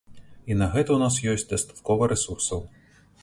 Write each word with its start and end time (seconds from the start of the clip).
І 0.53 0.55
на 0.61 0.69
гэта 0.75 0.89
ў 0.95 0.99
нас 1.03 1.19
ёсць 1.35 1.47
дастаткова 1.53 2.09
рэсурсаў. 2.13 2.65